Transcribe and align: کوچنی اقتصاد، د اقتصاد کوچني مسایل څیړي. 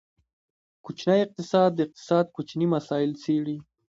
کوچنی 0.85 1.19
اقتصاد، 1.23 1.69
د 1.75 1.79
اقتصاد 1.85 2.25
کوچني 2.35 2.67
مسایل 2.75 3.11
څیړي. 3.23 3.57